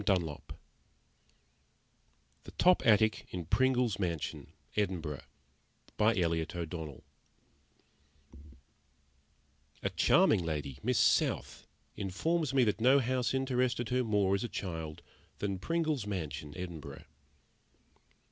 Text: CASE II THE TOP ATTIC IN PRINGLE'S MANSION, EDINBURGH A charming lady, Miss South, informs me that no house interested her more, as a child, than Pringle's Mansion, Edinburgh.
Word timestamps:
CASE 0.03 0.17
II 0.17 0.37
THE 2.45 2.51
TOP 2.57 2.81
ATTIC 2.83 3.27
IN 3.29 3.45
PRINGLE'S 3.45 3.99
MANSION, 3.99 4.51
EDINBURGH 4.75 5.23
A 5.99 6.47
charming 9.95 10.43
lady, 10.43 10.79
Miss 10.81 10.97
South, 10.97 11.67
informs 11.95 12.51
me 12.51 12.63
that 12.63 12.81
no 12.81 12.97
house 12.97 13.35
interested 13.35 13.89
her 13.89 14.03
more, 14.03 14.33
as 14.33 14.43
a 14.43 14.49
child, 14.49 15.03
than 15.37 15.59
Pringle's 15.59 16.07
Mansion, 16.07 16.55
Edinburgh. 16.57 17.03